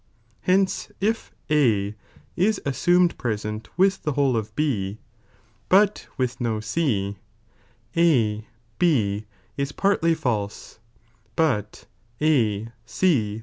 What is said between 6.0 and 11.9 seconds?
with no C, A B is partly false, but